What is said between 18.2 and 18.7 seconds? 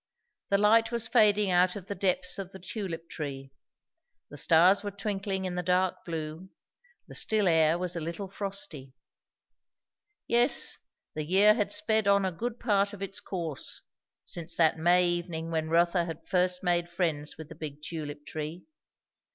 tree.